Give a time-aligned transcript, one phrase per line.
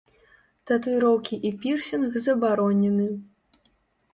[0.69, 3.07] Татуіроўкі і пірсінг забаронены.